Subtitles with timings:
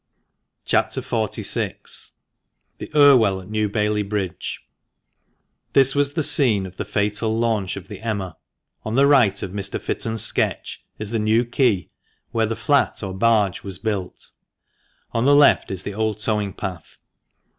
[0.65, 0.89] CHAP.
[0.89, 2.09] XLVI.—
[2.79, 4.67] THE IRWELL AT NEW BAILEY BRIDGE.—
[5.73, 8.35] This was the scene of the fatal launch of the Emma.
[8.83, 9.79] On the right of Mr.
[9.79, 11.91] Fitton's sketch is the New Quay,
[12.31, 14.31] where the flat (or barge) was built.
[15.11, 16.97] On the left is the oM towing path.